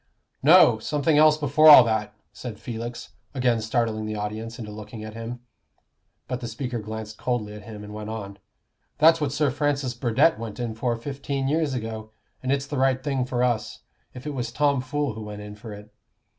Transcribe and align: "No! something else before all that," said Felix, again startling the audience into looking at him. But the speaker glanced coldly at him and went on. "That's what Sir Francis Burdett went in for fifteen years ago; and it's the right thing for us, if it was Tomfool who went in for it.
"No! 0.41 0.79
something 0.79 1.19
else 1.19 1.37
before 1.37 1.69
all 1.69 1.83
that," 1.83 2.15
said 2.33 2.59
Felix, 2.59 3.09
again 3.35 3.61
startling 3.61 4.07
the 4.07 4.15
audience 4.15 4.57
into 4.57 4.71
looking 4.71 5.03
at 5.03 5.13
him. 5.13 5.41
But 6.27 6.39
the 6.39 6.47
speaker 6.47 6.79
glanced 6.79 7.19
coldly 7.19 7.53
at 7.53 7.61
him 7.65 7.83
and 7.83 7.93
went 7.93 8.09
on. 8.09 8.39
"That's 8.97 9.21
what 9.21 9.31
Sir 9.31 9.51
Francis 9.51 9.93
Burdett 9.93 10.39
went 10.39 10.59
in 10.59 10.73
for 10.73 10.95
fifteen 10.95 11.47
years 11.47 11.75
ago; 11.75 12.09
and 12.41 12.51
it's 12.51 12.65
the 12.65 12.79
right 12.79 13.03
thing 13.03 13.25
for 13.25 13.43
us, 13.43 13.81
if 14.15 14.25
it 14.25 14.33
was 14.33 14.51
Tomfool 14.51 15.13
who 15.13 15.21
went 15.21 15.43
in 15.43 15.53
for 15.53 15.71
it. 15.71 15.93